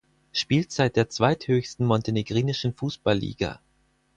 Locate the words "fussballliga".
2.73-3.59